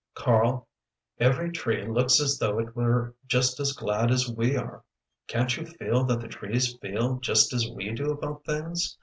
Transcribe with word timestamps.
"Karl 0.15 0.67
every 1.19 1.51
tree 1.51 1.85
looks 1.85 2.19
as 2.19 2.39
though 2.39 2.57
it 2.57 2.75
were 2.75 3.13
just 3.27 3.59
as 3.59 3.73
glad 3.73 4.09
as 4.09 4.27
we 4.35 4.57
are! 4.57 4.83
Can't 5.27 5.55
you 5.55 5.63
feel 5.67 6.05
that 6.05 6.21
the 6.21 6.27
trees 6.27 6.75
feel 6.79 7.19
just 7.19 7.53
as 7.53 7.69
we 7.69 7.91
do 7.91 8.09
about 8.11 8.43
things? 8.43 8.97